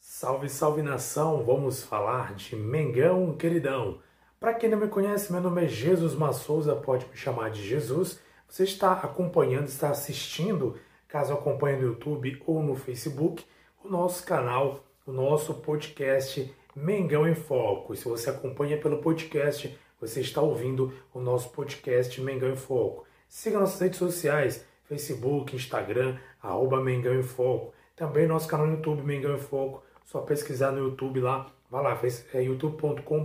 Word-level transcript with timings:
Salve, 0.00 0.48
salve 0.48 0.82
nação! 0.82 1.44
Vamos 1.44 1.84
falar 1.84 2.34
de 2.34 2.56
Mengão 2.56 3.36
Queridão. 3.36 4.00
Para 4.40 4.54
quem 4.54 4.68
não 4.68 4.78
me 4.78 4.88
conhece, 4.88 5.30
meu 5.30 5.40
nome 5.40 5.64
é 5.64 5.68
Jesus 5.68 6.16
Massouza, 6.16 6.74
pode 6.74 7.06
me 7.06 7.16
chamar 7.16 7.50
de 7.50 7.62
Jesus. 7.62 8.20
Você 8.48 8.64
está 8.64 8.94
acompanhando, 8.94 9.68
está 9.68 9.90
assistindo, 9.90 10.76
caso 11.06 11.32
acompanhe 11.32 11.76
no 11.76 11.88
YouTube 11.88 12.42
ou 12.44 12.60
no 12.60 12.74
Facebook, 12.74 13.44
o 13.84 13.88
nosso 13.88 14.26
canal, 14.26 14.84
o 15.06 15.12
nosso 15.12 15.54
podcast 15.54 16.52
Mengão 16.74 17.28
em 17.28 17.36
Foco. 17.36 17.94
E 17.94 17.96
se 17.96 18.08
você 18.08 18.30
acompanha 18.30 18.80
pelo 18.80 18.98
podcast, 18.98 19.78
você 20.02 20.20
está 20.20 20.42
ouvindo 20.42 20.92
o 21.14 21.20
nosso 21.20 21.50
podcast 21.50 22.20
Mengão 22.20 22.50
em 22.50 22.56
Foco. 22.56 23.06
Siga 23.28 23.60
nossas 23.60 23.80
redes 23.80 24.00
sociais, 24.00 24.66
Facebook, 24.82 25.54
Instagram, 25.54 26.18
arroba 26.42 26.82
Mengão 26.82 27.14
em 27.14 27.22
Foco. 27.22 27.72
Também 27.94 28.26
nosso 28.26 28.48
canal 28.48 28.66
no 28.66 28.74
YouTube 28.74 29.04
Mengão 29.04 29.36
em 29.36 29.38
Foco 29.38 29.80
só 30.04 30.20
pesquisar 30.22 30.72
no 30.72 30.80
YouTube 30.80 31.20
lá, 31.20 31.52
vai 31.70 31.84
lá, 31.84 32.00
é 32.34 32.42
youtube.com 32.42 33.24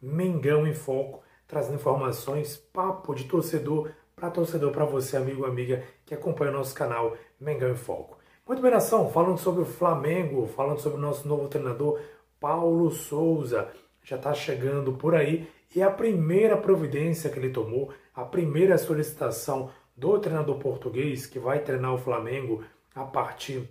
Mengão 0.00 0.66
em 0.66 0.72
Foco, 0.72 1.22
trazendo 1.46 1.74
informações, 1.74 2.56
papo 2.56 3.14
de 3.14 3.24
torcedor 3.24 3.90
para 4.16 4.30
torcedor, 4.30 4.72
para 4.72 4.86
você, 4.86 5.18
amigo, 5.18 5.44
amiga, 5.44 5.84
que 6.06 6.14
acompanha 6.14 6.50
o 6.50 6.54
nosso 6.54 6.74
canal 6.74 7.14
Mengão 7.38 7.72
em 7.72 7.76
Foco. 7.76 8.16
Muito 8.48 8.62
bem, 8.62 8.70
nação, 8.70 9.10
falando 9.10 9.36
sobre 9.36 9.60
o 9.60 9.66
Flamengo, 9.66 10.46
falando 10.46 10.80
sobre 10.80 10.96
o 10.96 11.02
nosso 11.02 11.28
novo 11.28 11.46
treinador, 11.46 12.00
Paulo 12.40 12.90
Souza, 12.90 13.70
já 14.02 14.16
está 14.16 14.32
chegando 14.32 14.94
por 14.94 15.14
aí, 15.14 15.46
e 15.74 15.82
a 15.82 15.90
primeira 15.90 16.56
providência 16.56 17.30
que 17.30 17.38
ele 17.38 17.50
tomou, 17.50 17.92
a 18.14 18.24
primeira 18.24 18.76
solicitação 18.78 19.70
do 19.96 20.18
treinador 20.18 20.58
português 20.58 21.26
que 21.26 21.38
vai 21.38 21.60
treinar 21.60 21.94
o 21.94 21.98
Flamengo 21.98 22.64
a 22.94 23.04
partir 23.04 23.68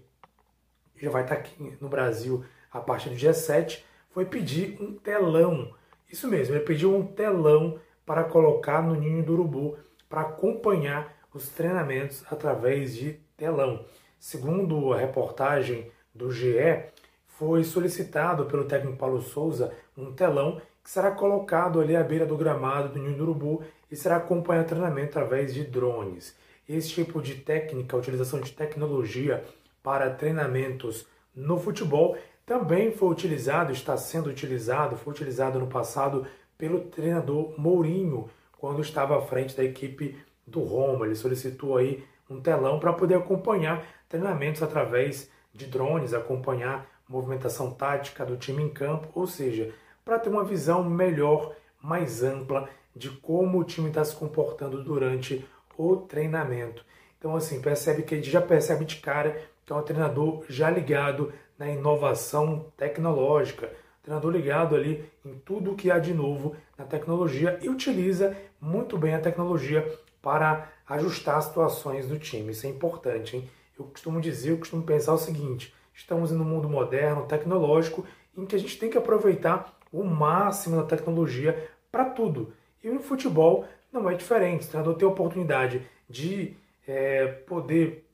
já 1.02 1.09
vai 1.09 1.23
estar 1.23 1.36
aqui 1.36 1.77
no 1.80 1.88
Brasil 1.88 2.44
a 2.72 2.80
partir 2.80 3.09
do 3.09 3.16
dia 3.16 3.33
7, 3.33 3.86
foi 4.09 4.25
pedir 4.25 4.77
um 4.81 4.94
telão. 4.94 5.73
Isso 6.11 6.27
mesmo, 6.27 6.55
ele 6.55 6.64
pediu 6.64 6.95
um 6.95 7.05
telão 7.05 7.80
para 8.05 8.23
colocar 8.23 8.81
no 8.81 8.95
ninho 8.95 9.23
do 9.23 9.33
urubu, 9.33 9.77
para 10.08 10.22
acompanhar 10.22 11.16
os 11.33 11.50
treinamentos 11.50 12.23
através 12.30 12.95
de 12.95 13.14
telão. 13.38 13.86
Segundo 14.20 14.92
a 14.92 14.97
reportagem 14.97 15.92
do 16.14 16.31
GE, 16.31 16.83
foi 17.27 17.64
solicitado 17.64 18.45
pelo 18.45 18.66
técnico 18.66 18.97
Paulo 18.97 19.22
Souza 19.22 19.73
um 19.95 20.11
telão 20.11 20.61
que 20.83 20.89
será 20.89 21.11
colocado 21.11 21.80
ali 21.80 21.95
à 21.95 22.03
beira 22.03 22.25
do 22.25 22.38
gramado 22.38 22.89
do 22.89 22.99
Ninho 22.99 23.17
do 23.17 23.23
Urubu 23.23 23.63
e 23.91 23.95
será 23.95 24.17
acompanhado 24.17 24.69
treinamento 24.69 25.17
através 25.17 25.53
de 25.53 25.63
drones. 25.63 26.36
Esse 26.67 26.89
tipo 26.89 27.21
de 27.21 27.36
técnica, 27.36 27.97
utilização 27.97 28.39
de 28.39 28.52
tecnologia 28.52 29.44
para 29.81 30.09
treinamentos 30.09 31.08
no 31.36 31.58
futebol 31.58 32.17
também 32.45 32.91
foi 32.91 33.09
utilizado, 33.09 33.71
está 33.71 33.95
sendo 33.95 34.30
utilizado, 34.30 34.97
foi 34.97 35.13
utilizado 35.13 35.59
no 35.59 35.67
passado 35.67 36.25
pelo 36.58 36.81
treinador 36.81 37.53
Mourinho, 37.58 38.30
quando 38.58 38.81
estava 38.81 39.17
à 39.17 39.21
frente 39.21 39.55
da 39.55 39.64
equipe 39.64 40.17
do 40.45 40.61
Roma. 40.61 41.05
Ele 41.05 41.16
solicitou 41.16 41.77
aí 41.77 42.03
um 42.30 42.41
telão 42.41 42.80
para 42.80 42.93
poder 42.93 43.16
acompanhar 43.16 43.86
treinamentos 44.08 44.61
através 44.61 45.30
de 45.53 45.66
drones, 45.67 46.14
acompanhar 46.14 46.88
movimentação 47.08 47.71
tática 47.71 48.25
do 48.25 48.38
time 48.38 48.61
em 48.61 48.69
campo, 48.69 49.08
ou 49.16 49.25
seja, 49.25 49.73
para 50.09 50.17
ter 50.17 50.29
uma 50.29 50.43
visão 50.43 50.83
melhor, 50.83 51.55
mais 51.79 52.23
ampla 52.23 52.67
de 52.95 53.11
como 53.11 53.59
o 53.59 53.63
time 53.63 53.89
está 53.89 54.03
se 54.03 54.15
comportando 54.15 54.83
durante 54.83 55.47
o 55.77 55.97
treinamento. 55.97 56.83
Então, 57.19 57.35
assim, 57.35 57.61
percebe 57.61 58.02
que 58.02 58.15
a 58.15 58.17
gente 58.17 58.31
já 58.31 58.41
percebe 58.41 58.85
de 58.85 58.95
cara 58.95 59.39
que 59.63 59.71
é 59.71 59.75
um 59.75 59.83
treinador 59.83 60.43
já 60.49 60.67
ligado 60.71 61.31
na 61.59 61.69
inovação 61.69 62.71
tecnológica, 62.75 63.71
treinador 64.02 64.31
ligado 64.31 64.75
ali 64.75 65.08
em 65.23 65.36
tudo 65.36 65.75
que 65.75 65.92
há 65.92 65.99
de 65.99 66.11
novo 66.11 66.55
na 66.75 66.86
tecnologia 66.86 67.59
e 67.61 67.69
utiliza 67.69 68.36
muito 68.59 68.98
bem 68.98 69.14
a 69.14 69.21
tecnologia 69.21 69.87
para 70.23 70.71
ajustar 70.87 71.37
as 71.37 71.45
situações 71.45 72.08
do 72.08 72.17
time. 72.17 72.52
Isso 72.52 72.65
é 72.65 72.69
importante, 72.69 73.37
hein? 73.37 73.49
Eu 73.77 73.86
costumo 73.86 74.19
dizer, 74.19 74.52
eu 74.52 74.58
costumo 74.58 74.81
pensar 74.81 75.14
o 75.14 75.19
seguinte: 75.19 75.71
estamos 75.93 76.31
em 76.31 76.36
um 76.36 76.43
mundo 76.43 76.67
moderno, 76.67 77.27
tecnológico, 77.27 78.03
em 78.36 78.45
que 78.45 78.55
a 78.55 78.59
gente 78.59 78.80
tem 78.80 78.89
que 78.89 78.98
aproveitar 78.98 79.79
o 79.92 80.04
máximo 80.04 80.77
da 80.77 80.83
tecnologia 80.83 81.70
para 81.92 82.05
tudo. 82.05 82.54
E 82.83 82.89
no 82.89 83.00
futebol 83.00 83.66
não 83.92 84.10
é 84.10 84.16
diferente. 84.16 84.66
O 84.66 84.70
treinador 84.70 84.95
tem 84.95 85.08
a 85.08 85.11
oportunidade 85.11 85.82
de 86.10 86.55
é, 86.88 87.27
poder 87.27 88.05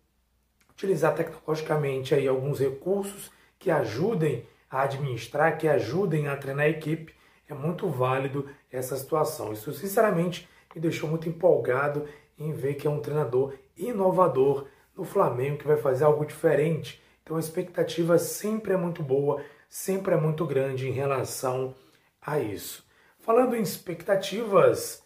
utilizar 0.72 1.16
tecnologicamente 1.16 2.14
aí 2.14 2.28
alguns 2.28 2.60
recursos 2.60 3.32
que 3.58 3.72
ajudem 3.72 4.46
a 4.70 4.82
administrar, 4.82 5.58
que 5.58 5.68
ajudem 5.68 6.28
a 6.28 6.36
treinar 6.36 6.66
a 6.66 6.70
equipe, 6.70 7.14
é 7.48 7.54
muito 7.54 7.88
válido 7.88 8.50
essa 8.72 8.96
situação. 8.98 9.54
Isso, 9.54 9.72
sinceramente, 9.74 10.50
me 10.74 10.82
deixou 10.82 11.10
muito 11.10 11.30
empolgado 11.30 12.06
em 12.38 12.52
ver 12.52 12.74
que 12.76 12.88
é 12.88 12.90
um 12.90 13.00
treinador 13.00 13.54
inovador 13.78 14.68
no 14.96 15.04
Flamengo 15.04 15.60
que 15.60 15.68
vai 15.68 15.78
fazer 15.78 16.04
algo 16.04 16.26
diferente. 16.26 17.02
Então 17.24 17.38
a 17.38 17.40
expectativa 17.40 18.18
sempre 18.18 18.74
é 18.74 18.78
muito 18.78 19.02
boa, 19.02 19.42
sempre 19.70 20.14
é 20.14 20.18
muito 20.18 20.46
grande 20.46 20.88
em 20.88 20.92
relação 20.92 21.76
a 22.22 22.40
isso. 22.40 22.86
Falando 23.20 23.56
em 23.56 23.62
expectativas, 23.62 25.04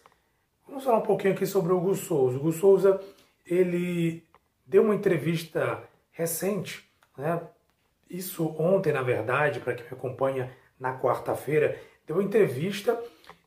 vamos 0.66 0.84
falar 0.84 0.98
um 0.98 1.02
pouquinho 1.02 1.34
aqui 1.34 1.46
sobre 1.46 1.72
o 1.72 1.76
Hugo 1.76 1.94
Souza. 1.94 2.36
O 2.36 2.40
Hugo 2.40 2.52
Souza, 2.52 3.00
ele 3.46 4.24
deu 4.66 4.82
uma 4.82 4.94
entrevista 4.94 5.82
recente, 6.12 6.88
né? 7.16 7.40
isso 8.08 8.54
ontem, 8.58 8.92
na 8.92 9.02
verdade, 9.02 9.60
para 9.60 9.74
quem 9.74 9.84
me 9.86 9.92
acompanha 9.92 10.54
na 10.78 10.98
quarta-feira, 10.98 11.80
deu 12.06 12.16
uma 12.16 12.24
entrevista 12.24 13.00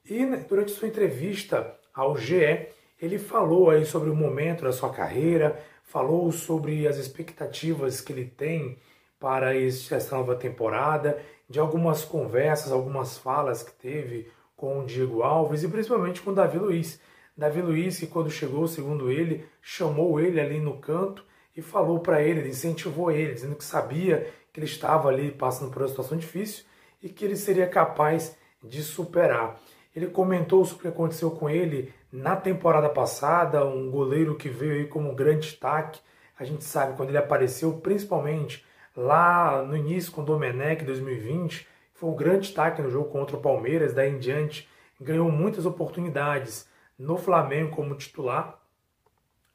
e 0.05 0.25
né, 0.25 0.45
durante 0.47 0.71
sua 0.71 0.87
entrevista 0.87 1.77
ao 1.93 2.17
GE, 2.17 2.67
ele 3.01 3.19
falou 3.19 3.69
aí 3.69 3.85
sobre 3.85 4.09
o 4.09 4.15
momento 4.15 4.63
da 4.63 4.71
sua 4.71 4.91
carreira, 4.91 5.61
falou 5.83 6.31
sobre 6.31 6.87
as 6.87 6.97
expectativas 6.97 8.01
que 8.01 8.11
ele 8.11 8.25
tem 8.25 8.77
para 9.23 9.55
essa 9.55 10.17
nova 10.17 10.35
temporada, 10.35 11.17
de 11.49 11.57
algumas 11.57 12.03
conversas, 12.03 12.73
algumas 12.73 13.17
falas 13.17 13.63
que 13.63 13.71
teve 13.71 14.29
com 14.53 14.81
o 14.81 14.85
Diego 14.85 15.23
Alves 15.23 15.63
e 15.63 15.69
principalmente 15.69 16.21
com 16.21 16.31
o 16.31 16.35
Davi 16.35 16.59
Luiz. 16.59 16.99
Davi 17.37 17.61
Luiz, 17.61 17.97
que 17.97 18.05
quando 18.05 18.29
chegou, 18.29 18.67
segundo 18.67 19.09
ele, 19.09 19.45
chamou 19.61 20.19
ele 20.19 20.41
ali 20.41 20.59
no 20.59 20.77
canto 20.77 21.23
e 21.55 21.61
falou 21.61 22.01
para 22.01 22.21
ele, 22.21 22.49
incentivou 22.49 23.09
ele, 23.09 23.33
dizendo 23.33 23.55
que 23.55 23.63
sabia 23.63 24.29
que 24.51 24.59
ele 24.59 24.67
estava 24.67 25.07
ali 25.07 25.31
passando 25.31 25.71
por 25.71 25.83
uma 25.83 25.87
situação 25.87 26.17
difícil 26.17 26.65
e 27.01 27.07
que 27.07 27.23
ele 27.23 27.37
seria 27.37 27.65
capaz 27.65 28.35
de 28.61 28.83
superar. 28.83 29.57
Ele 29.95 30.07
comentou 30.07 30.65
sobre 30.65 30.79
o 30.79 30.81
que 30.81 30.95
aconteceu 30.97 31.31
com 31.31 31.49
ele 31.49 31.93
na 32.11 32.35
temporada 32.35 32.89
passada, 32.89 33.63
um 33.63 33.89
goleiro 33.89 34.35
que 34.35 34.49
veio 34.49 34.73
aí 34.73 34.85
como 34.85 35.11
um 35.11 35.15
grande 35.15 35.47
destaque. 35.47 36.01
A 36.37 36.43
gente 36.43 36.65
sabe 36.65 36.97
quando 36.97 37.07
ele 37.07 37.17
apareceu, 37.17 37.71
principalmente 37.77 38.65
lá 38.95 39.63
no 39.63 39.75
início 39.75 40.11
com 40.11 40.21
o 40.21 40.25
Domenech 40.25 40.83
2020, 40.83 41.67
foi 41.93 42.09
um 42.09 42.15
grande 42.15 42.47
destaque 42.47 42.81
no 42.81 42.89
jogo 42.89 43.09
contra 43.09 43.35
o 43.35 43.41
Palmeiras, 43.41 43.93
daí 43.93 44.11
em 44.11 44.19
diante 44.19 44.67
ganhou 44.99 45.31
muitas 45.31 45.65
oportunidades 45.65 46.67
no 46.97 47.17
Flamengo 47.17 47.75
como 47.75 47.95
titular, 47.95 48.59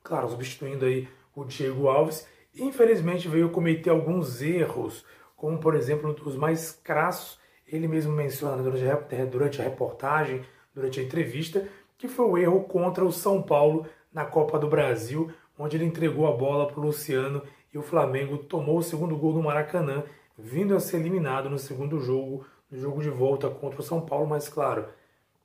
claro, 0.03 0.28
substituindo 0.28 0.84
aí 0.84 1.09
o 1.34 1.44
Diego 1.44 1.88
Alves. 1.88 2.27
Infelizmente 2.54 3.28
veio 3.28 3.50
cometer 3.50 3.91
alguns 3.91 4.43
erros, 4.43 5.04
como 5.37 5.59
por 5.59 5.75
exemplo 5.75 6.15
os 6.25 6.37
mais 6.37 6.72
crassos, 6.72 7.38
ele 7.66 7.87
mesmo 7.87 8.12
menciona 8.12 8.62
durante 8.62 9.60
a 9.60 9.65
reportagem, 9.65 10.43
durante 10.75 11.00
a 11.00 11.03
entrevista, 11.03 11.69
que 11.97 12.09
foi 12.09 12.25
o 12.27 12.38
erro 12.38 12.65
contra 12.65 13.04
o 13.04 13.13
São 13.13 13.42
Paulo 13.42 13.86
na 14.13 14.24
Copa 14.24 14.59
do 14.59 14.68
Brasil, 14.68 15.30
onde 15.59 15.77
ele 15.77 15.84
entregou 15.84 16.27
a 16.27 16.36
bola 16.36 16.66
para 16.66 16.80
o 16.80 16.83
Luciano 16.83 17.42
e 17.72 17.78
o 17.78 17.82
Flamengo 17.82 18.38
tomou 18.38 18.78
o 18.78 18.82
segundo 18.82 19.16
gol 19.16 19.32
do 19.32 19.42
Maracanã, 19.42 20.04
vindo 20.36 20.74
a 20.74 20.80
ser 20.80 20.98
eliminado 20.98 21.50
no 21.50 21.59
segundo 21.59 22.00
jogo, 22.00 22.47
no 22.70 22.78
jogo 22.78 23.03
de 23.03 23.10
volta 23.10 23.48
contra 23.48 23.80
o 23.80 23.84
São 23.84 24.00
Paulo, 24.00 24.26
mas 24.26 24.48
claro, 24.48 24.86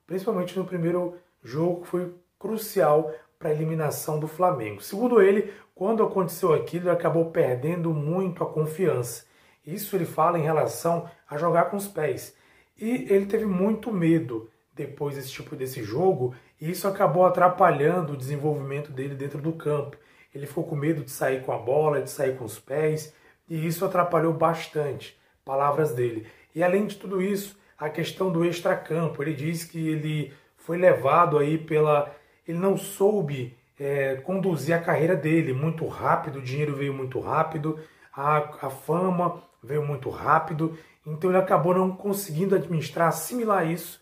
principalmente 0.05 0.57
no 0.57 0.65
primeiro 0.65 1.15
jogo 1.43 1.85
foi 1.85 2.13
crucial 2.39 3.11
para 3.39 3.49
a 3.49 3.53
eliminação 3.53 4.19
do 4.19 4.27
Flamengo. 4.27 4.81
Segundo 4.81 5.21
ele, 5.21 5.53
quando 5.75 6.03
aconteceu 6.03 6.53
aquilo, 6.53 6.85
ele 6.85 6.95
acabou 6.95 7.31
perdendo 7.31 7.93
muito 7.93 8.43
a 8.43 8.49
confiança. 8.49 9.25
Isso 9.65 9.95
ele 9.95 10.05
fala 10.05 10.37
em 10.37 10.43
relação 10.43 11.09
a 11.29 11.37
jogar 11.37 11.65
com 11.65 11.77
os 11.77 11.87
pés. 11.87 12.35
E 12.79 13.07
ele 13.09 13.25
teve 13.25 13.45
muito 13.45 13.91
medo 13.91 14.49
depois 14.73 15.15
desse 15.15 15.31
tipo 15.31 15.55
desse 15.55 15.83
jogo, 15.83 16.33
e 16.59 16.71
isso 16.71 16.87
acabou 16.87 17.25
atrapalhando 17.25 18.13
o 18.13 18.17
desenvolvimento 18.17 18.91
dele 18.91 19.15
dentro 19.15 19.41
do 19.41 19.53
campo. 19.53 19.97
Ele 20.33 20.45
ficou 20.45 20.63
com 20.63 20.75
medo 20.75 21.03
de 21.03 21.11
sair 21.11 21.43
com 21.43 21.51
a 21.51 21.57
bola, 21.57 22.01
de 22.01 22.09
sair 22.09 22.37
com 22.37 22.45
os 22.45 22.59
pés, 22.59 23.13
e 23.47 23.67
isso 23.67 23.85
atrapalhou 23.85 24.33
bastante. 24.33 25.17
Palavras 25.45 25.93
dele. 25.93 26.27
E 26.55 26.63
além 26.63 26.85
de 26.85 26.95
tudo 26.95 27.21
isso, 27.21 27.57
a 27.77 27.89
questão 27.89 28.31
do 28.31 28.45
extracampo. 28.45 29.21
Ele 29.21 29.33
diz 29.33 29.63
que 29.63 29.89
ele 29.89 30.33
foi 30.57 30.77
levado 30.77 31.37
aí 31.37 31.57
pela. 31.57 32.15
Ele 32.47 32.57
não 32.57 32.77
soube 32.77 33.57
é, 33.79 34.15
conduzir 34.15 34.75
a 34.75 34.81
carreira 34.81 35.15
dele 35.15 35.53
muito 35.53 35.85
rápido, 35.87 36.39
o 36.39 36.41
dinheiro 36.41 36.75
veio 36.75 36.93
muito 36.93 37.19
rápido, 37.19 37.79
a, 38.13 38.67
a 38.67 38.69
fama 38.69 39.43
veio 39.61 39.85
muito 39.85 40.09
rápido, 40.09 40.77
então 41.05 41.29
ele 41.29 41.39
acabou 41.39 41.73
não 41.73 41.91
conseguindo 41.91 42.55
administrar, 42.55 43.07
assimilar 43.09 43.69
isso 43.69 44.01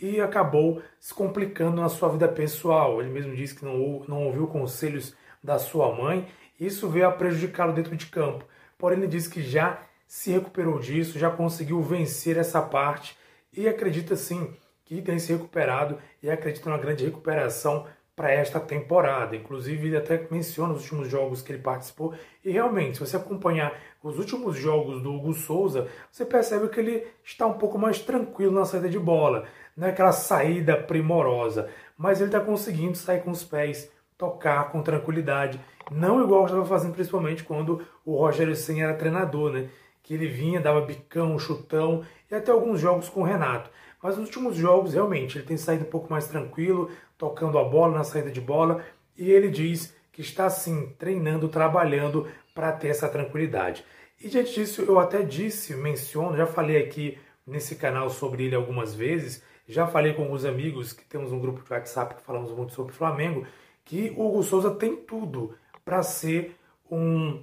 e 0.00 0.20
acabou 0.20 0.82
se 0.98 1.12
complicando 1.12 1.80
na 1.80 1.88
sua 1.88 2.08
vida 2.08 2.26
pessoal. 2.26 3.00
Ele 3.00 3.10
mesmo 3.10 3.34
disse 3.34 3.54
que 3.54 3.64
não, 3.64 4.04
não 4.08 4.24
ouviu 4.24 4.46
conselhos 4.46 5.14
da 5.42 5.58
sua 5.58 5.94
mãe, 5.94 6.28
isso 6.58 6.88
veio 6.88 7.08
a 7.08 7.12
prejudicá-lo 7.12 7.72
dentro 7.72 7.96
de 7.96 8.06
campo. 8.06 8.44
Porém, 8.78 8.98
ele 8.98 9.06
disse 9.06 9.30
que 9.30 9.42
já 9.42 9.82
se 10.06 10.30
recuperou 10.32 10.78
disso, 10.78 11.18
já 11.18 11.30
conseguiu 11.30 11.80
vencer 11.82 12.36
essa 12.36 12.60
parte 12.60 13.16
e 13.52 13.68
acredita 13.68 14.16
sim 14.16 14.54
que 14.84 15.00
tem 15.00 15.18
se 15.18 15.32
recuperado 15.32 15.98
e 16.22 16.28
acredita 16.28 16.68
numa 16.68 16.80
grande 16.80 17.04
recuperação 17.04 17.86
para 18.20 18.32
esta 18.32 18.60
temporada. 18.60 19.34
Inclusive, 19.36 19.86
ele 19.86 19.96
até 19.96 20.26
menciona 20.30 20.74
os 20.74 20.82
últimos 20.82 21.08
jogos 21.08 21.40
que 21.40 21.52
ele 21.52 21.62
participou. 21.62 22.12
E 22.44 22.50
realmente, 22.50 22.98
se 22.98 23.06
você 23.06 23.16
acompanhar 23.16 23.72
os 24.02 24.18
últimos 24.18 24.56
jogos 24.56 25.00
do 25.00 25.14
Hugo 25.14 25.32
Souza, 25.32 25.88
você 26.10 26.26
percebe 26.26 26.68
que 26.68 26.80
ele 26.80 27.06
está 27.24 27.46
um 27.46 27.54
pouco 27.54 27.78
mais 27.78 28.00
tranquilo 28.00 28.52
na 28.52 28.66
saída 28.66 28.88
de 28.88 28.98
bola. 28.98 29.46
Não 29.76 29.86
é 29.86 29.90
aquela 29.90 30.12
saída 30.12 30.76
primorosa, 30.76 31.70
mas 31.96 32.20
ele 32.20 32.28
está 32.28 32.40
conseguindo 32.40 32.94
sair 32.94 33.22
com 33.22 33.30
os 33.30 33.44
pés, 33.44 33.90
tocar 34.20 34.70
com 34.70 34.82
tranquilidade. 34.82 35.58
Não 35.90 36.22
igual 36.22 36.44
estava 36.44 36.66
fazendo 36.66 36.92
principalmente 36.92 37.42
quando 37.42 37.82
o 38.04 38.18
Rogério 38.18 38.54
Senna 38.54 38.82
era 38.82 38.94
treinador, 38.94 39.50
né? 39.50 39.70
Que 40.02 40.12
ele 40.12 40.28
vinha, 40.28 40.60
dava 40.60 40.82
bicão, 40.82 41.38
chutão 41.38 42.04
e 42.30 42.34
até 42.34 42.52
alguns 42.52 42.78
jogos 42.78 43.08
com 43.08 43.22
o 43.22 43.24
Renato. 43.24 43.70
Mas 44.02 44.18
nos 44.18 44.26
últimos 44.26 44.56
jogos, 44.56 44.92
realmente, 44.92 45.38
ele 45.38 45.46
tem 45.46 45.56
saído 45.56 45.84
um 45.84 45.90
pouco 45.90 46.10
mais 46.10 46.28
tranquilo, 46.28 46.90
tocando 47.16 47.58
a 47.58 47.64
bola 47.64 47.96
na 47.96 48.04
saída 48.04 48.30
de 48.30 48.40
bola, 48.40 48.84
e 49.16 49.30
ele 49.30 49.48
diz 49.48 49.94
que 50.12 50.20
está 50.20 50.50
sim 50.50 50.94
treinando, 50.98 51.48
trabalhando 51.48 52.26
para 52.54 52.72
ter 52.72 52.88
essa 52.88 53.08
tranquilidade. 53.08 53.84
E 54.20 54.28
diante 54.28 54.54
disso, 54.54 54.82
eu 54.86 54.98
até 54.98 55.22
disse, 55.22 55.74
menciono, 55.74 56.36
já 56.36 56.46
falei 56.46 56.76
aqui 56.76 57.18
nesse 57.46 57.74
canal 57.76 58.10
sobre 58.10 58.44
ele 58.44 58.54
algumas 58.54 58.94
vezes, 58.94 59.42
já 59.66 59.86
falei 59.86 60.12
com 60.12 60.22
alguns 60.22 60.44
amigos 60.44 60.92
que 60.92 61.04
temos 61.04 61.32
um 61.32 61.38
grupo 61.38 61.62
de 61.62 61.72
WhatsApp 61.72 62.16
que 62.16 62.22
falamos 62.22 62.52
muito 62.52 62.74
sobre 62.74 62.92
Flamengo, 62.92 63.46
que 63.90 64.14
o 64.16 64.28
Hugo 64.28 64.44
Souza 64.44 64.70
tem 64.70 64.94
tudo 64.94 65.52
para 65.84 66.00
ser 66.04 66.56
um, 66.88 67.42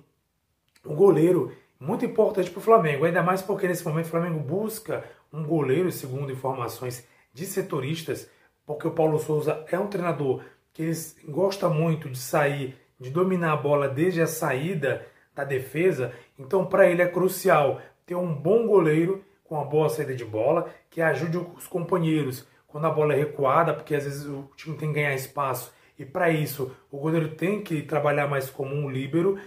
um 0.85 0.95
goleiro 0.95 1.51
muito 1.77 2.05
importante 2.05 2.49
para 2.49 2.59
o 2.59 2.63
Flamengo, 2.63 3.03
ainda 3.03 3.21
mais 3.21 3.41
porque 3.41 3.67
nesse 3.67 3.85
momento 3.85 4.05
o 4.05 4.11
Flamengo 4.11 4.39
busca 4.39 5.03
um 5.31 5.43
goleiro, 5.43 5.91
segundo 5.91 6.31
informações 6.31 7.05
de 7.33 7.45
setoristas, 7.45 8.29
porque 8.65 8.87
o 8.87 8.91
Paulo 8.91 9.19
Souza 9.19 9.65
é 9.69 9.77
um 9.77 9.87
treinador 9.87 10.41
que 10.71 10.83
ele 10.83 10.97
gosta 11.27 11.67
muito 11.67 12.09
de 12.09 12.17
sair, 12.17 12.77
de 12.97 13.09
dominar 13.09 13.51
a 13.51 13.57
bola 13.57 13.89
desde 13.89 14.21
a 14.21 14.27
saída 14.27 15.05
da 15.35 15.43
defesa. 15.43 16.13
Então, 16.39 16.65
para 16.65 16.89
ele 16.89 17.01
é 17.01 17.07
crucial 17.07 17.81
ter 18.05 18.15
um 18.15 18.33
bom 18.33 18.65
goleiro 18.65 19.21
com 19.43 19.55
uma 19.55 19.65
boa 19.65 19.89
saída 19.89 20.15
de 20.15 20.23
bola, 20.23 20.73
que 20.89 21.01
ajude 21.01 21.39
os 21.57 21.67
companheiros 21.67 22.47
quando 22.65 22.87
a 22.87 22.89
bola 22.89 23.13
é 23.13 23.17
recuada, 23.17 23.73
porque 23.73 23.93
às 23.93 24.05
vezes 24.05 24.25
o 24.25 24.49
time 24.55 24.77
tem 24.77 24.87
que 24.87 24.95
ganhar 24.95 25.13
espaço 25.13 25.75
e 25.97 26.05
para 26.05 26.29
isso 26.29 26.75
o 26.91 26.97
goleiro 26.97 27.29
tem 27.29 27.61
que 27.61 27.81
trabalhar 27.81 28.27
mais 28.27 28.49
como 28.49 28.75
um 28.75 28.89
líbero. 28.89 29.39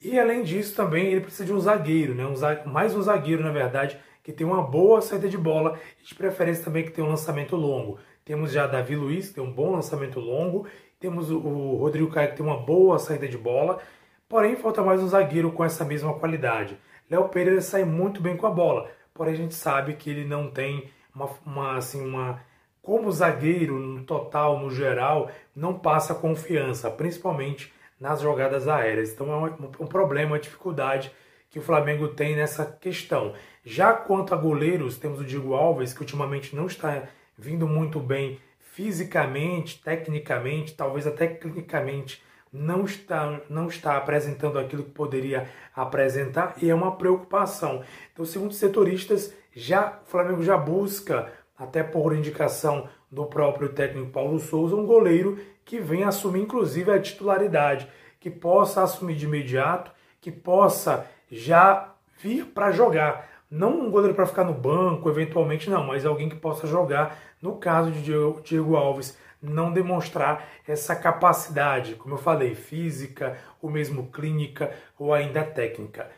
E 0.00 0.18
além 0.18 0.42
disso 0.42 0.74
também 0.74 1.06
ele 1.06 1.20
precisa 1.20 1.44
de 1.44 1.52
um 1.52 1.60
zagueiro, 1.60 2.14
né? 2.14 2.24
um, 2.26 2.70
mais 2.70 2.94
um 2.94 3.02
zagueiro 3.02 3.42
na 3.42 3.50
verdade, 3.50 3.98
que 4.22 4.32
tem 4.32 4.46
uma 4.46 4.62
boa 4.62 5.02
saída 5.02 5.28
de 5.28 5.36
bola 5.36 5.78
e 6.00 6.06
de 6.06 6.14
preferência 6.14 6.64
também 6.64 6.84
que 6.84 6.90
tem 6.90 7.04
um 7.04 7.08
lançamento 7.08 7.56
longo. 7.56 7.98
Temos 8.24 8.52
já 8.52 8.66
Davi 8.66 8.94
Luiz, 8.94 9.28
que 9.28 9.34
tem 9.34 9.44
um 9.44 9.52
bom 9.52 9.72
lançamento 9.72 10.20
longo, 10.20 10.66
temos 10.98 11.30
o 11.30 11.76
Rodrigo 11.76 12.10
Caio, 12.10 12.30
que 12.30 12.36
tem 12.36 12.46
uma 12.46 12.58
boa 12.58 12.98
saída 12.98 13.26
de 13.26 13.36
bola, 13.36 13.80
porém 14.28 14.56
falta 14.56 14.82
mais 14.82 15.02
um 15.02 15.08
zagueiro 15.08 15.50
com 15.50 15.64
essa 15.64 15.84
mesma 15.84 16.14
qualidade. 16.14 16.78
Léo 17.10 17.28
Pereira 17.28 17.60
sai 17.60 17.84
muito 17.84 18.20
bem 18.20 18.36
com 18.36 18.46
a 18.46 18.50
bola, 18.50 18.88
porém 19.12 19.34
a 19.34 19.36
gente 19.36 19.54
sabe 19.54 19.94
que 19.94 20.08
ele 20.08 20.24
não 20.24 20.50
tem 20.50 20.88
uma, 21.14 21.28
uma 21.44 21.76
assim, 21.76 22.00
uma 22.06 22.40
como 22.82 23.12
zagueiro 23.12 23.78
no 23.78 24.04
total, 24.04 24.58
no 24.58 24.70
geral, 24.70 25.30
não 25.54 25.78
passa 25.78 26.14
confiança, 26.14 26.90
principalmente 26.90 27.72
nas 28.00 28.20
jogadas 28.20 28.66
aéreas. 28.66 29.12
Então 29.12 29.32
é 29.32 29.50
um, 29.50 29.84
um 29.84 29.86
problema, 29.86 30.32
uma 30.32 30.38
dificuldade 30.38 31.12
que 31.50 31.58
o 31.58 31.62
Flamengo 31.62 32.08
tem 32.08 32.36
nessa 32.36 32.64
questão. 32.64 33.34
Já 33.64 33.92
quanto 33.92 34.32
a 34.32 34.36
goleiros, 34.36 34.96
temos 34.96 35.20
o 35.20 35.24
Diego 35.24 35.54
Alves, 35.54 35.92
que 35.92 36.00
ultimamente 36.00 36.56
não 36.56 36.66
está 36.66 37.02
vindo 37.36 37.66
muito 37.66 37.98
bem 37.98 38.38
fisicamente, 38.58 39.82
tecnicamente, 39.82 40.74
talvez 40.74 41.06
até 41.06 41.26
clinicamente, 41.26 42.22
não 42.52 42.84
está, 42.84 43.40
não 43.48 43.68
está 43.68 43.96
apresentando 43.96 44.58
aquilo 44.58 44.84
que 44.84 44.90
poderia 44.90 45.48
apresentar 45.74 46.54
e 46.60 46.70
é 46.70 46.74
uma 46.74 46.96
preocupação. 46.96 47.82
Então, 48.12 48.24
segundo 48.24 48.50
os 48.50 48.56
setoristas, 48.56 49.34
já, 49.52 50.00
o 50.06 50.10
Flamengo 50.10 50.42
já 50.42 50.56
busca, 50.56 51.32
até 51.60 51.82
por 51.82 52.16
indicação 52.16 52.88
do 53.12 53.26
próprio 53.26 53.68
técnico 53.68 54.10
Paulo 54.10 54.40
Souza, 54.40 54.74
um 54.74 54.86
goleiro 54.86 55.38
que 55.62 55.78
venha 55.78 56.08
assumir 56.08 56.40
inclusive 56.40 56.90
a 56.90 56.98
titularidade, 56.98 57.86
que 58.18 58.30
possa 58.30 58.82
assumir 58.82 59.14
de 59.14 59.26
imediato, 59.26 59.92
que 60.22 60.32
possa 60.32 61.06
já 61.30 61.92
vir 62.18 62.46
para 62.46 62.72
jogar. 62.72 63.28
Não 63.50 63.78
um 63.78 63.90
goleiro 63.90 64.14
para 64.14 64.26
ficar 64.26 64.44
no 64.44 64.54
banco, 64.54 65.10
eventualmente 65.10 65.68
não, 65.68 65.86
mas 65.86 66.06
alguém 66.06 66.30
que 66.30 66.36
possa 66.36 66.66
jogar. 66.66 67.18
No 67.42 67.56
caso 67.56 67.90
de 67.90 68.00
Diego, 68.42 68.76
Alves, 68.76 69.18
não 69.42 69.72
demonstrar 69.72 70.48
essa 70.66 70.96
capacidade, 70.96 71.94
como 71.94 72.14
eu 72.14 72.18
falei, 72.18 72.54
física, 72.54 73.36
ou 73.60 73.70
mesmo 73.70 74.10
clínica, 74.10 74.72
ou 74.98 75.12
ainda 75.12 75.42
técnica. 75.42 76.10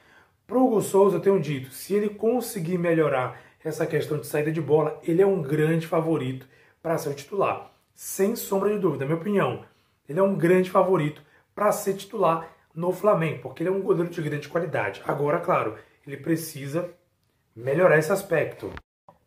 Para 0.46 0.58
o 0.58 0.66
Hugo 0.66 0.82
Souza, 0.82 1.16
eu 1.16 1.20
tenho 1.20 1.40
dito, 1.40 1.70
se 1.70 1.94
ele 1.94 2.10
conseguir 2.10 2.78
melhorar 2.78 3.40
essa 3.64 3.86
questão 3.86 4.18
de 4.18 4.26
saída 4.26 4.50
de 4.50 4.60
bola, 4.60 5.00
ele 5.02 5.22
é 5.22 5.26
um 5.26 5.42
grande 5.42 5.86
favorito 5.86 6.46
para 6.82 6.98
ser 6.98 7.10
o 7.10 7.14
titular. 7.14 7.72
Sem 7.94 8.34
sombra 8.34 8.70
de 8.70 8.78
dúvida, 8.78 9.04
minha 9.04 9.16
opinião. 9.16 9.64
Ele 10.08 10.18
é 10.18 10.22
um 10.22 10.34
grande 10.34 10.70
favorito 10.70 11.22
para 11.54 11.70
ser 11.70 11.94
titular 11.94 12.48
no 12.74 12.92
Flamengo, 12.92 13.42
porque 13.42 13.62
ele 13.62 13.70
é 13.70 13.72
um 13.72 13.82
goleiro 13.82 14.10
de 14.10 14.20
grande 14.22 14.48
qualidade. 14.48 15.02
Agora, 15.04 15.38
claro, 15.38 15.76
ele 16.06 16.16
precisa 16.16 16.90
melhorar 17.54 17.98
esse 17.98 18.10
aspecto. 18.10 18.72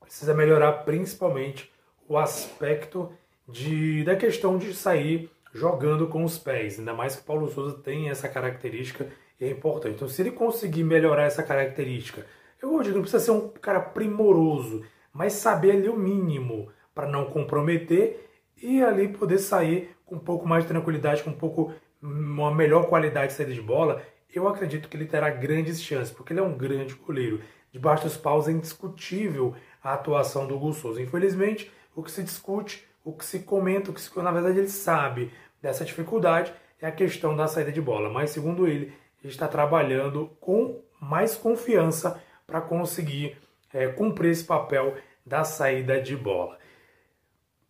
Precisa 0.01 0.33
melhorar 0.33 0.83
principalmente 0.83 1.71
o 2.07 2.17
aspecto 2.17 3.11
de, 3.47 4.03
da 4.03 4.15
questão 4.15 4.57
de 4.57 4.73
sair 4.73 5.29
jogando 5.53 6.07
com 6.07 6.23
os 6.23 6.37
pés. 6.37 6.77
Ainda 6.77 6.93
mais 6.93 7.15
que 7.15 7.21
o 7.21 7.25
Paulo 7.25 7.49
Souza 7.49 7.77
tem 7.77 8.09
essa 8.09 8.27
característica 8.27 9.07
e 9.39 9.45
é 9.45 9.49
importante. 9.49 9.95
Então, 9.95 10.07
se 10.07 10.21
ele 10.21 10.31
conseguir 10.31 10.83
melhorar 10.83 11.23
essa 11.23 11.43
característica, 11.43 12.25
eu 12.73 12.83
digo, 12.83 12.95
não 12.95 13.01
precisa 13.01 13.23
ser 13.23 13.31
um 13.31 13.49
cara 13.49 13.79
primoroso, 13.79 14.83
mas 15.13 15.33
saber 15.33 15.71
ali 15.71 15.89
o 15.89 15.97
mínimo 15.97 16.69
para 16.93 17.07
não 17.07 17.25
comprometer 17.25 18.29
e 18.61 18.81
ali 18.81 19.07
poder 19.07 19.37
sair 19.37 19.95
com 20.05 20.15
um 20.15 20.19
pouco 20.19 20.47
mais 20.47 20.63
de 20.63 20.69
tranquilidade, 20.69 21.23
com 21.23 21.29
um 21.29 21.37
pouco 21.37 21.73
uma 22.01 22.53
melhor 22.53 22.87
qualidade 22.87 23.27
de 23.27 23.33
saída 23.33 23.53
de 23.53 23.61
bola, 23.61 24.01
eu 24.33 24.47
acredito 24.47 24.89
que 24.89 24.97
ele 24.97 25.05
terá 25.05 25.29
grandes 25.29 25.81
chances, 25.81 26.13
porque 26.13 26.33
ele 26.33 26.39
é 26.39 26.43
um 26.43 26.57
grande 26.57 26.93
goleiro. 26.95 27.41
Debaixo 27.71 28.03
dos 28.03 28.17
paus 28.17 28.47
é 28.47 28.51
indiscutível 28.51 29.55
a 29.83 29.93
atuação 29.93 30.47
do 30.47 30.73
Souza. 30.73 31.01
Infelizmente, 31.01 31.71
o 31.95 32.03
que 32.03 32.11
se 32.11 32.23
discute, 32.23 32.87
o 33.03 33.13
que 33.13 33.25
se 33.25 33.39
comenta, 33.39 33.91
o 33.91 33.93
que 33.93 34.01
se, 34.01 34.17
na 34.19 34.31
verdade 34.31 34.59
ele 34.59 34.69
sabe 34.69 35.31
dessa 35.61 35.85
dificuldade 35.85 36.53
é 36.81 36.87
a 36.87 36.91
questão 36.91 37.35
da 37.35 37.47
saída 37.47 37.71
de 37.71 37.81
bola. 37.81 38.09
Mas, 38.09 38.31
segundo 38.31 38.67
ele, 38.67 38.93
ele 39.23 39.31
está 39.31 39.47
trabalhando 39.47 40.29
com 40.39 40.81
mais 40.99 41.35
confiança 41.35 42.21
para 42.45 42.61
conseguir 42.61 43.37
é, 43.73 43.87
cumprir 43.87 44.31
esse 44.31 44.43
papel 44.43 44.95
da 45.25 45.43
saída 45.43 46.01
de 46.01 46.15
bola. 46.15 46.57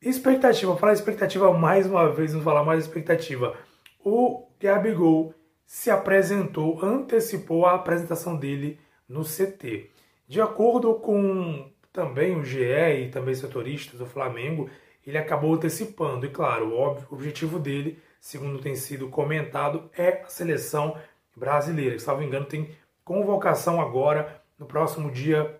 Expectativa, 0.01 0.75
falar 0.77 0.93
expectativa 0.93 1.51
mais 1.53 1.87
uma 1.87 2.11
vez, 2.11 2.31
vamos 2.31 2.43
falar 2.43 2.63
mais 2.63 2.83
expectativa 2.83 3.57
o 4.05 4.47
Gabigol 4.59 5.33
se 5.65 5.89
apresentou, 5.89 6.79
antecipou 6.85 7.65
a 7.65 7.73
apresentação 7.73 8.37
dele 8.37 8.79
no 9.09 9.23
CT. 9.23 9.89
De 10.27 10.39
acordo 10.39 10.93
com 10.93 11.71
também 11.91 12.35
o 12.35 12.43
GE 12.43 12.61
e 12.61 13.09
também 13.09 13.33
setoristas 13.33 13.97
do 13.97 14.05
Flamengo, 14.05 14.69
ele 15.05 15.17
acabou 15.17 15.55
antecipando. 15.55 16.27
E 16.27 16.29
claro, 16.29 16.71
o 16.75 16.97
objetivo 17.09 17.57
dele, 17.57 17.99
segundo 18.19 18.59
tem 18.59 18.75
sido 18.75 19.09
comentado, 19.09 19.89
é 19.97 20.21
a 20.21 20.27
seleção 20.27 20.95
brasileira. 21.35 21.97
Não 22.05 22.17
me 22.19 22.25
engano, 22.25 22.45
tem 22.45 22.69
convocação 23.03 23.81
agora 23.81 24.39
no 24.57 24.65
próximo 24.65 25.11
dia 25.11 25.59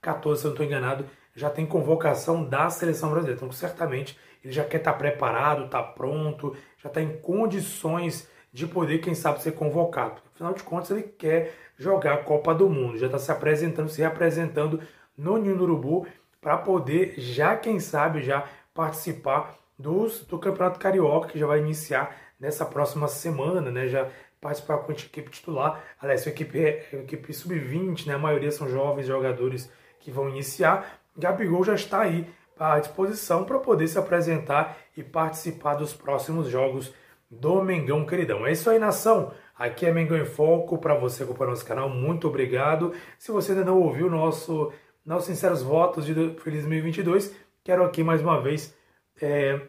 14, 0.00 0.40
se 0.40 0.46
eu 0.46 0.48
não 0.48 0.54
estou 0.54 0.66
enganado, 0.66 1.06
já 1.34 1.48
tem 1.48 1.64
convocação 1.64 2.44
da 2.44 2.68
seleção 2.68 3.10
brasileira. 3.10 3.38
Então, 3.38 3.52
certamente, 3.52 4.18
ele 4.42 4.52
já 4.52 4.64
quer 4.64 4.78
estar 4.78 4.92
tá 4.92 4.98
preparado, 4.98 5.64
está 5.64 5.82
pronto, 5.82 6.56
já 6.78 6.88
está 6.88 7.00
em 7.00 7.16
condições 7.18 8.28
de 8.52 8.66
poder, 8.66 8.98
quem 8.98 9.14
sabe, 9.14 9.40
ser 9.40 9.52
convocado. 9.52 10.20
Afinal 10.34 10.52
de 10.52 10.62
contas, 10.62 10.90
ele 10.90 11.02
quer 11.02 11.54
jogar 11.78 12.14
a 12.14 12.18
Copa 12.18 12.54
do 12.54 12.68
Mundo, 12.68 12.98
já 12.98 13.06
está 13.06 13.18
se 13.18 13.32
apresentando, 13.32 13.88
se 13.88 14.00
reapresentando 14.00 14.80
no 15.16 15.38
Ninho 15.38 15.56
do 15.56 15.64
Urubu 15.64 16.06
para 16.40 16.58
poder, 16.58 17.14
já 17.16 17.56
quem 17.56 17.80
sabe, 17.80 18.22
já 18.22 18.46
participar 18.74 19.56
dos, 19.78 20.20
do 20.26 20.38
Campeonato 20.38 20.78
Carioca, 20.78 21.28
que 21.28 21.38
já 21.38 21.46
vai 21.46 21.60
iniciar 21.60 22.16
nessa 22.38 22.66
próxima 22.66 23.08
semana, 23.08 23.70
né? 23.70 23.88
Já 23.88 24.08
participar 24.42 24.78
com 24.78 24.90
a 24.90 24.94
equipe 24.94 25.30
titular. 25.30 25.82
Aliás, 26.00 26.26
a 26.26 26.30
equipe, 26.30 26.58
é, 26.58 26.88
a 26.92 26.96
equipe 26.96 27.32
sub-20, 27.32 28.06
né? 28.06 28.14
A 28.14 28.18
maioria 28.18 28.50
são 28.50 28.68
jovens 28.68 29.06
jogadores 29.06 29.70
que 30.00 30.10
vão 30.10 30.28
iniciar. 30.28 31.00
Gabigol 31.16 31.64
já 31.64 31.74
está 31.74 32.00
aí 32.00 32.26
à 32.58 32.80
disposição 32.80 33.44
para 33.44 33.60
poder 33.60 33.86
se 33.86 33.98
apresentar 33.98 34.76
e 34.96 35.02
participar 35.02 35.74
dos 35.74 35.94
próximos 35.94 36.48
jogos 36.48 36.92
do 37.30 37.62
Mengão 37.62 38.04
Queridão. 38.04 38.44
É 38.44 38.52
isso 38.52 38.68
aí, 38.68 38.80
nação. 38.80 39.32
Aqui 39.56 39.86
é 39.86 39.92
Mengão 39.92 40.18
em 40.18 40.24
Foco 40.24 40.76
para 40.76 40.94
você 40.94 41.22
acompanhar 41.22 41.50
nosso 41.50 41.64
canal. 41.64 41.88
Muito 41.88 42.26
obrigado. 42.26 42.92
Se 43.18 43.30
você 43.30 43.52
ainda 43.52 43.64
não 43.64 43.80
ouviu 43.80 44.10
nosso 44.10 44.72
nossos 45.04 45.26
sinceros 45.26 45.62
votos 45.62 46.04
de 46.06 46.14
feliz 46.14 46.62
2022, 46.62 47.34
quero 47.64 47.84
aqui 47.84 48.04
mais 48.04 48.22
uma 48.22 48.40
vez 48.40 48.72
é, 49.20 49.60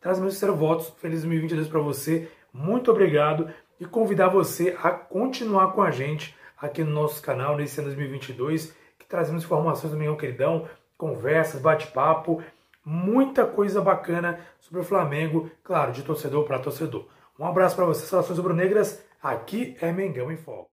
trazer 0.00 0.22
meus 0.22 0.34
sinceros 0.34 0.58
votos 0.58 0.88
feliz 0.98 1.20
2022 1.20 1.68
para 1.68 1.80
você. 1.80 2.30
Muito 2.52 2.90
obrigado 2.90 3.48
e 3.80 3.84
convidar 3.84 4.28
você 4.28 4.76
a 4.82 4.90
continuar 4.90 5.72
com 5.72 5.82
a 5.82 5.90
gente 5.90 6.36
aqui 6.56 6.84
no 6.84 6.92
nosso 6.92 7.22
canal 7.22 7.56
nesse 7.56 7.80
ano 7.80 7.88
2022, 7.88 8.76
que 8.98 9.06
trazemos 9.06 9.44
informações 9.44 9.92
do 9.92 9.98
Mengão 9.98 10.16
Queridão, 10.16 10.68
conversas, 10.96 11.60
bate-papo, 11.60 12.42
muita 12.84 13.44
coisa 13.46 13.80
bacana 13.80 14.38
sobre 14.60 14.80
o 14.80 14.84
Flamengo, 14.84 15.50
claro, 15.64 15.92
de 15.92 16.02
torcedor 16.02 16.44
para 16.44 16.58
torcedor. 16.58 17.06
Um 17.38 17.46
abraço 17.46 17.74
para 17.74 17.86
vocês, 17.86 18.08
saudações 18.08 18.38
rubro-negras. 18.38 19.02
Aqui 19.22 19.76
é 19.80 19.90
Mengão 19.90 20.30
em 20.30 20.36
Foco. 20.36 20.70